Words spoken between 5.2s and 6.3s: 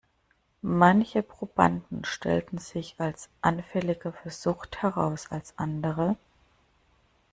als andere.